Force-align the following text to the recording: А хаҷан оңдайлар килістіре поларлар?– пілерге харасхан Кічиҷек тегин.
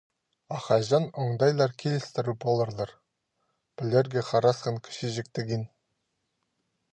А 0.55 0.59
хаҷан 0.67 1.03
оңдайлар 1.23 1.75
килістіре 1.83 2.33
поларлар?– 2.45 2.93
пілерге 3.81 4.21
харасхан 4.31 4.81
Кічиҷек 4.89 5.27
тегин. 5.39 5.63